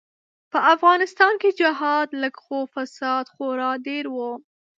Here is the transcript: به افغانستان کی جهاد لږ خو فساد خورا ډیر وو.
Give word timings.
به 0.51 0.59
افغانستان 0.73 1.33
کی 1.41 1.49
جهاد 1.59 2.07
لږ 2.21 2.35
خو 2.43 2.57
فساد 2.73 3.25
خورا 3.33 3.71
ډیر 3.87 4.05
وو. 4.15 4.31